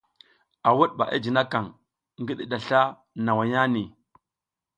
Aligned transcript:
A 0.67 0.69
wuɗ 0.77 0.91
ɓa 0.97 1.03
i 1.15 1.17
jinikaƞ 1.23 1.65
ngi 2.21 2.33
ɗiɗa 2.37 2.57
sla 2.65 2.81
nawaya 3.23 3.59
nihi. 3.73 3.89